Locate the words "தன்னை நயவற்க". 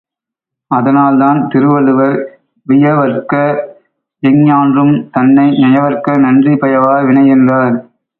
5.11-6.17